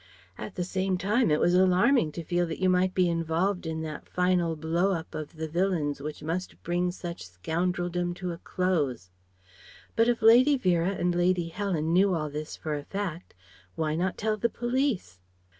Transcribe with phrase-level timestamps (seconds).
[0.35, 3.83] At the same time it was alarming to feel that you might be involved in
[3.83, 9.11] that final blow up of the villains which must bring such scoundreldom to a close.
[9.95, 13.35] But if Lady Vera and Lady Helen knew all this for a fact,
[13.75, 15.19] why not tell the Police?